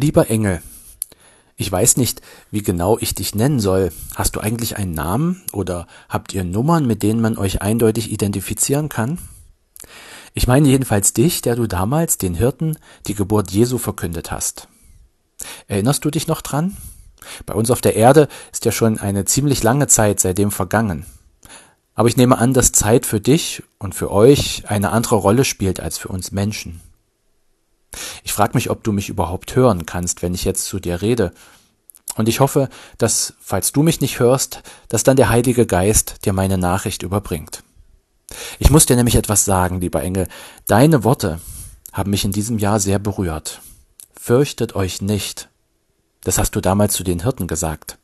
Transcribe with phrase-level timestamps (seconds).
[0.00, 0.62] Lieber Engel,
[1.56, 3.90] ich weiß nicht, wie genau ich dich nennen soll.
[4.14, 8.88] Hast du eigentlich einen Namen oder habt ihr Nummern, mit denen man euch eindeutig identifizieren
[8.88, 9.18] kann?
[10.34, 14.68] Ich meine jedenfalls dich, der du damals den Hirten die Geburt Jesu verkündet hast.
[15.66, 16.76] Erinnerst du dich noch dran?
[17.44, 21.06] Bei uns auf der Erde ist ja schon eine ziemlich lange Zeit seitdem vergangen.
[21.96, 25.80] Aber ich nehme an, dass Zeit für dich und für euch eine andere Rolle spielt
[25.80, 26.82] als für uns Menschen.
[28.24, 31.32] Ich frage mich, ob du mich überhaupt hören kannst, wenn ich jetzt zu dir rede.
[32.16, 36.32] Und ich hoffe, dass, falls du mich nicht hörst, dass dann der Heilige Geist dir
[36.32, 37.62] meine Nachricht überbringt.
[38.58, 40.28] Ich muss dir nämlich etwas sagen, lieber Engel.
[40.66, 41.40] Deine Worte
[41.92, 43.60] haben mich in diesem Jahr sehr berührt.
[44.18, 45.48] Fürchtet euch nicht.
[46.22, 47.98] Das hast du damals zu den Hirten gesagt.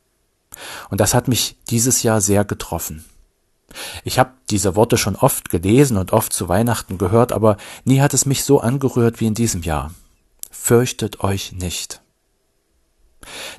[0.88, 3.04] Und das hat mich dieses Jahr sehr getroffen.
[4.04, 8.14] Ich habe diese Worte schon oft gelesen und oft zu Weihnachten gehört, aber nie hat
[8.14, 9.92] es mich so angerührt wie in diesem Jahr.
[10.50, 12.00] Fürchtet euch nicht.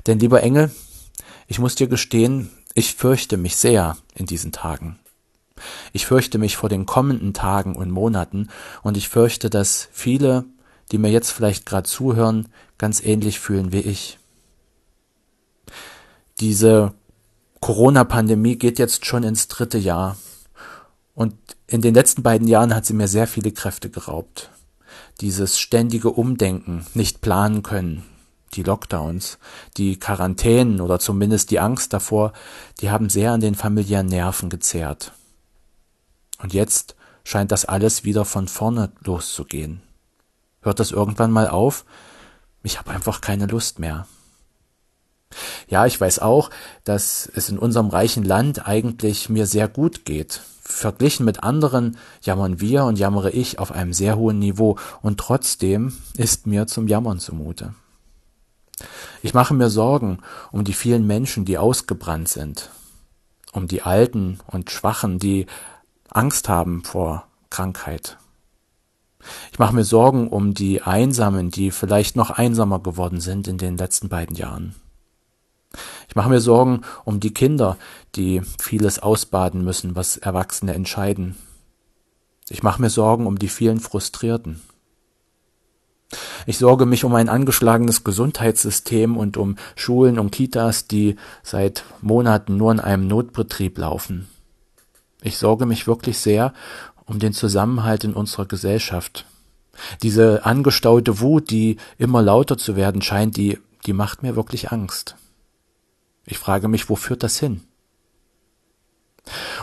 [0.06, 0.70] Denn lieber Engel,
[1.46, 4.98] ich muss dir gestehen, ich fürchte mich sehr in diesen Tagen.
[5.92, 8.48] Ich fürchte mich vor den kommenden Tagen und Monaten
[8.82, 10.44] und ich fürchte, dass viele,
[10.92, 14.18] die mir jetzt vielleicht gerade zuhören, ganz ähnlich fühlen wie ich.
[16.40, 16.92] Diese
[17.66, 20.16] Corona-Pandemie geht jetzt schon ins dritte Jahr.
[21.16, 21.34] Und
[21.66, 24.50] in den letzten beiden Jahren hat sie mir sehr viele Kräfte geraubt.
[25.20, 28.04] Dieses ständige Umdenken, nicht planen können,
[28.54, 29.38] die Lockdowns,
[29.78, 32.32] die Quarantänen oder zumindest die Angst davor,
[32.80, 35.10] die haben sehr an den familiären Nerven gezehrt.
[36.40, 36.94] Und jetzt
[37.24, 39.82] scheint das alles wieder von vorne loszugehen.
[40.60, 41.84] Hört das irgendwann mal auf?
[42.62, 44.06] Ich habe einfach keine Lust mehr.
[45.68, 46.50] Ja, ich weiß auch,
[46.84, 50.40] dass es in unserem reichen Land eigentlich mir sehr gut geht.
[50.60, 55.96] Verglichen mit anderen jammern wir und jammere ich auf einem sehr hohen Niveau und trotzdem
[56.16, 57.74] ist mir zum Jammern zumute.
[59.22, 60.18] Ich mache mir Sorgen
[60.52, 62.70] um die vielen Menschen, die ausgebrannt sind,
[63.52, 65.46] um die Alten und Schwachen, die
[66.10, 68.18] Angst haben vor Krankheit.
[69.52, 73.76] Ich mache mir Sorgen um die Einsamen, die vielleicht noch einsamer geworden sind in den
[73.76, 74.74] letzten beiden Jahren.
[76.08, 77.76] Ich mache mir Sorgen um die Kinder,
[78.14, 81.36] die vieles ausbaden müssen, was Erwachsene entscheiden.
[82.48, 84.60] Ich mache mir Sorgen um die vielen Frustrierten.
[86.46, 92.56] Ich sorge mich um ein angeschlagenes Gesundheitssystem und um Schulen und Kitas, die seit Monaten
[92.56, 94.28] nur in einem Notbetrieb laufen.
[95.22, 96.52] Ich sorge mich wirklich sehr
[97.04, 99.26] um den Zusammenhalt in unserer Gesellschaft.
[100.02, 105.16] Diese angestaute Wut, die immer lauter zu werden scheint, die, die macht mir wirklich Angst.
[106.26, 107.62] Ich frage mich, wo führt das hin?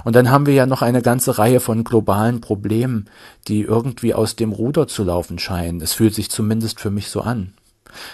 [0.03, 3.09] Und dann haben wir ja noch eine ganze Reihe von globalen Problemen,
[3.47, 5.81] die irgendwie aus dem Ruder zu laufen scheinen.
[5.81, 7.53] Es fühlt sich zumindest für mich so an.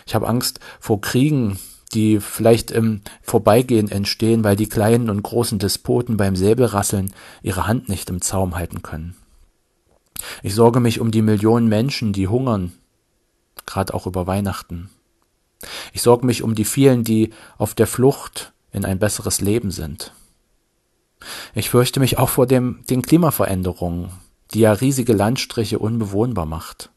[0.06, 1.58] Ich habe Angst vor Kriegen,
[1.94, 7.90] die vielleicht im Vorbeigehen entstehen, weil die kleinen und großen Despoten beim Säbelrasseln ihre Hand
[7.90, 9.16] nicht im Zaum halten können.
[10.44, 12.74] Ich sorge mich um die Millionen Menschen, die hungern,
[13.66, 14.90] gerade auch über Weihnachten.
[15.94, 20.14] Ich sorge mich um die vielen, die auf der Flucht in ein besseres Leben sind.
[21.54, 24.10] Ich fürchte mich auch vor dem, den Klimaveränderungen,
[24.54, 26.90] die ja riesige Landstriche unbewohnbar macht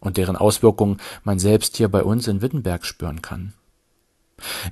[0.00, 3.52] und deren Auswirkungen man selbst hier bei uns in Wittenberg spüren kann.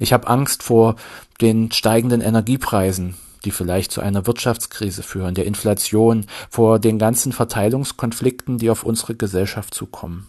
[0.00, 0.96] Ich habe Angst vor
[1.40, 8.58] den steigenden Energiepreisen, die vielleicht zu einer Wirtschaftskrise führen, der Inflation, vor den ganzen Verteilungskonflikten,
[8.58, 10.26] die auf unsere Gesellschaft zukommen.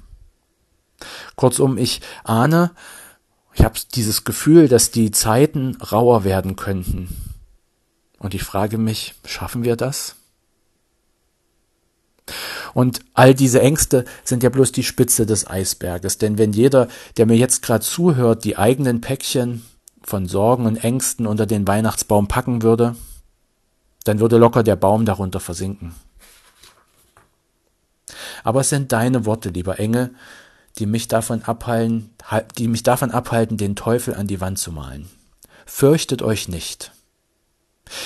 [1.35, 2.72] Kurzum, ich ahne,
[3.59, 7.09] ich habe dieses Gefühl, dass die Zeiten rauer werden könnten.
[8.18, 10.16] Und ich frage mich, schaffen wir das?
[12.74, 16.88] Und all diese Ängste sind ja bloß die Spitze des Eisberges, denn wenn jeder,
[17.18, 19.66] der mir jetzt gerade zuhört, die eigenen Päckchen
[20.03, 22.96] von Sorgen und Ängsten unter den Weihnachtsbaum packen würde,
[24.06, 25.94] dann würde locker der Baum darunter versinken.
[28.46, 30.16] Aber es sind deine Worte, lieber Engel,
[30.79, 32.09] die mich davon abhalten,
[32.57, 35.09] die mich davon abhalten, den Teufel an die Wand zu malen.
[35.66, 36.91] Fürchtet euch nicht.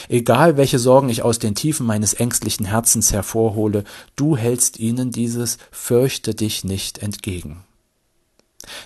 [0.09, 3.83] Egal welche Sorgen ich aus den Tiefen meines ängstlichen Herzens hervorhole,
[4.15, 7.63] du hältst ihnen dieses Fürchte dich nicht entgegen.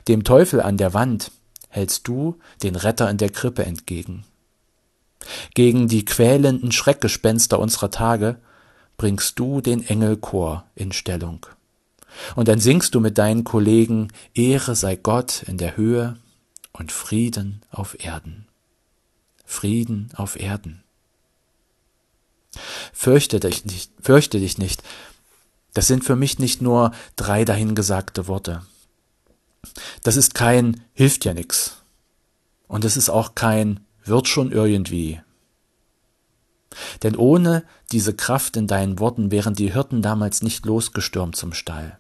[0.08, 1.32] Dem Teufel an der Wand
[1.70, 4.26] hältst du den Retter in der Krippe entgegen.
[5.54, 8.38] Gegen die quälenden Schreckgespenster unserer Tage
[8.98, 11.46] bringst du den Engelchor in Stellung.
[12.36, 16.18] Und dann singst du mit deinen Kollegen Ehre sei Gott in der Höhe
[16.74, 18.48] und Frieden auf Erden.
[19.46, 20.84] Frieden auf Erden.
[22.94, 24.84] Fürchte dich nicht, fürchte dich nicht.
[25.74, 28.64] Das sind für mich nicht nur drei dahingesagte Worte.
[30.04, 31.82] Das ist kein hilft ja nix.
[32.68, 35.22] Und es ist auch kein wird schon irgendwie.
[37.04, 42.00] Denn ohne diese Kraft in deinen Worten wären die Hirten damals nicht losgestürmt zum Stall.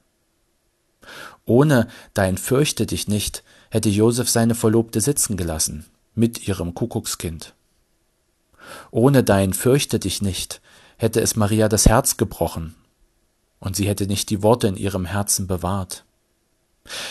[1.45, 7.53] Ohne dein Fürchte dich nicht hätte Josef seine Verlobte sitzen gelassen, mit ihrem Kuckuckskind.
[8.91, 10.61] Ohne dein Fürchte dich nicht
[10.97, 12.75] hätte es Maria das Herz gebrochen,
[13.59, 16.05] und sie hätte nicht die Worte in ihrem Herzen bewahrt.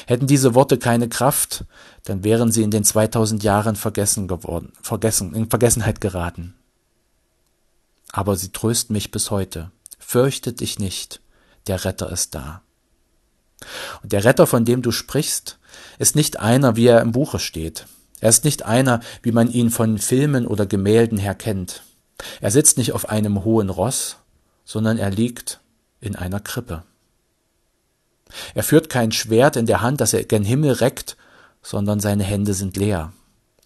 [0.06, 1.64] Hätten diese Worte keine Kraft,
[2.04, 6.54] dann wären sie in den 2000 Jahren vergessen geworden, vergessen, in Vergessenheit geraten.
[8.12, 9.70] Aber sie trösten mich bis heute.
[9.98, 11.20] Fürchte dich nicht,
[11.66, 12.62] der Retter ist da.
[14.02, 15.58] Und der Retter, von dem du sprichst,
[15.98, 17.86] ist nicht einer, wie er im Buche steht.
[18.20, 21.82] Er ist nicht einer, wie man ihn von Filmen oder Gemälden her kennt.
[22.40, 24.16] Er sitzt nicht auf einem hohen Ross,
[24.64, 25.60] sondern er liegt
[26.00, 26.84] in einer Krippe.
[28.54, 31.16] Er führt kein Schwert in der Hand, das er gen Himmel reckt,
[31.62, 33.12] sondern seine Hände sind leer.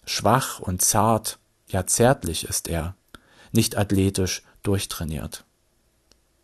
[0.05, 1.39] Schwach und zart,
[1.69, 2.95] ja zärtlich ist er,
[3.53, 5.45] nicht athletisch durchtrainiert.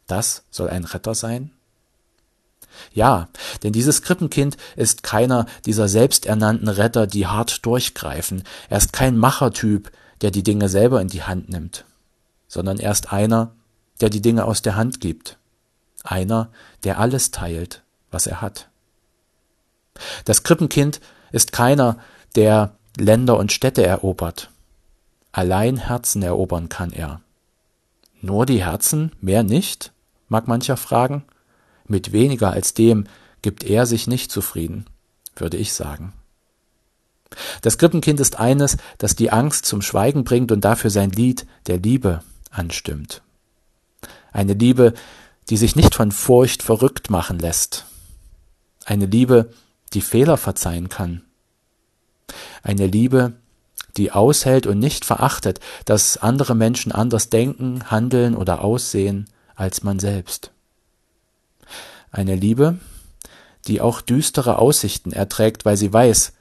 [0.07, 1.51] Das soll ein Retter sein?
[2.93, 3.29] Ja,
[3.63, 8.43] denn dieses Krippenkind ist keiner dieser selbsternannten Retter, die hart durchgreifen.
[8.69, 9.91] Er ist kein Machertyp,
[10.21, 11.85] der die Dinge selber in die Hand nimmt,
[12.49, 13.53] sondern er ist einer,
[14.01, 15.39] der die Dinge aus der Hand gibt.
[16.05, 16.51] Einer,
[16.85, 18.69] der alles teilt, was er hat.
[20.25, 21.01] Das Krippenkind
[21.33, 21.99] ist keiner,
[22.35, 24.51] der Länder und Städte erobert.
[25.33, 27.21] Allein Herzen erobern kann er.
[28.21, 29.93] Nur die Herzen, mehr nicht?
[30.29, 31.25] mag mancher fragen.
[31.87, 33.07] Mit weniger als dem
[33.43, 34.87] gibt er sich nicht zufrieden,
[35.37, 36.13] würde ich sagen.
[37.63, 41.79] Das Krippenkind ist eines, das die Angst zum Schweigen bringt und dafür sein Lied der
[41.79, 43.23] Liebe anstimmt.
[44.33, 44.95] Eine Liebe,
[45.49, 47.87] die sich nicht von Furcht verrückt machen lässt.
[48.85, 49.53] Eine Liebe,
[49.93, 51.23] die Fehler verzeihen kann.
[52.63, 53.35] Eine Liebe,
[53.97, 59.99] die aushält und nicht verachtet, dass andere Menschen anders denken, handeln oder aussehen als man
[59.99, 60.51] selbst.
[62.17, 62.79] Eine Liebe,
[63.67, 66.33] die auch düstere Aussichten erträgt, weil sie weiß,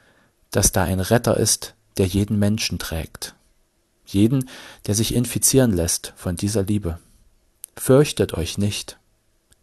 [0.49, 3.35] dass da ein Retter ist, der jeden Menschen trägt.
[4.05, 4.47] Jeden,
[4.87, 6.97] der sich infizieren lässt von dieser Liebe.
[7.75, 8.97] Fürchtet euch nicht.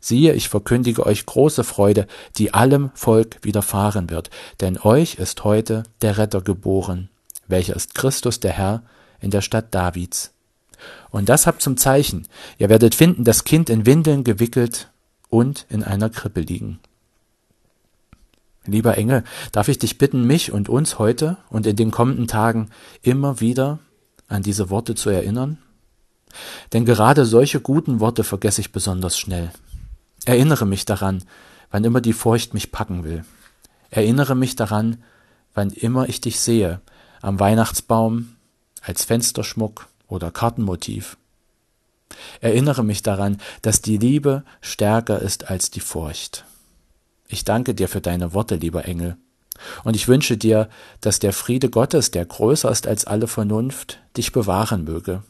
[0.01, 2.07] Siehe, ich verkündige euch große Freude,
[2.37, 4.29] die allem Volk widerfahren wird,
[4.61, 7.09] denn euch ist heute der Retter geboren,
[7.49, 8.83] welcher ist Christus der Herr
[9.23, 10.35] in der Stadt Davids.
[11.09, 12.29] Und das habt zum Zeichen,
[12.59, 14.92] ihr werdet finden das Kind in Windeln gewickelt
[15.33, 16.79] und in einer Krippe liegen.
[18.67, 22.69] Lieber Engel, darf ich dich bitten, mich und uns heute und in den kommenden Tagen
[23.01, 23.79] immer wieder
[24.29, 25.57] an diese Worte zu erinnern?
[26.75, 29.51] Denn gerade solche guten Worte vergesse ich besonders schnell.
[30.27, 31.25] Erinnere mich daran,
[31.71, 33.25] wann immer die Furcht mich packen will.
[33.91, 35.03] Erinnere mich daran,
[35.55, 36.83] wann immer ich dich sehe,
[37.23, 38.37] am Weihnachtsbaum,
[38.83, 41.17] als Fensterschmuck oder Kartenmotiv.
[42.41, 46.45] Erinnere mich daran, dass die Liebe stärker ist als die Furcht.
[47.29, 49.17] Ich danke dir für deine Worte, lieber Engel,
[49.85, 50.69] und ich wünsche dir,
[51.01, 55.23] dass der Friede Gottes, der größer ist als alle Vernunft, dich bewahren möge,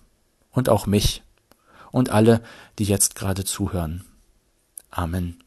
[0.50, 1.22] und auch mich
[1.90, 2.42] und alle,
[2.78, 4.04] die jetzt gerade zuhören.
[4.90, 5.41] Amen.